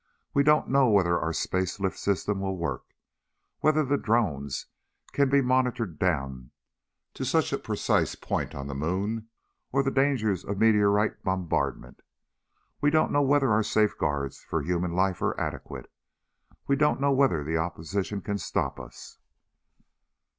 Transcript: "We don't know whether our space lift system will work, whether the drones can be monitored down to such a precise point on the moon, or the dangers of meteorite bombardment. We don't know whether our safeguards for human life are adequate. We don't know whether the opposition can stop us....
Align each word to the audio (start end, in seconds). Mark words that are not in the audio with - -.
"We 0.33 0.41
don't 0.41 0.67
know 0.67 0.89
whether 0.89 1.19
our 1.19 1.31
space 1.31 1.79
lift 1.79 1.95
system 1.95 2.39
will 2.41 2.57
work, 2.57 2.85
whether 3.59 3.85
the 3.85 3.99
drones 3.99 4.65
can 5.11 5.29
be 5.29 5.41
monitored 5.41 5.99
down 5.99 6.49
to 7.13 7.23
such 7.23 7.53
a 7.53 7.59
precise 7.59 8.15
point 8.15 8.55
on 8.55 8.65
the 8.65 8.73
moon, 8.73 9.27
or 9.71 9.83
the 9.83 9.91
dangers 9.91 10.43
of 10.43 10.57
meteorite 10.57 11.21
bombardment. 11.23 12.01
We 12.81 12.89
don't 12.89 13.11
know 13.11 13.21
whether 13.21 13.51
our 13.51 13.61
safeguards 13.61 14.41
for 14.41 14.63
human 14.63 14.93
life 14.93 15.21
are 15.21 15.39
adequate. 15.39 15.91
We 16.65 16.75
don't 16.75 16.99
know 16.99 17.11
whether 17.11 17.43
the 17.43 17.57
opposition 17.57 18.21
can 18.21 18.39
stop 18.39 18.79
us.... 18.79 19.19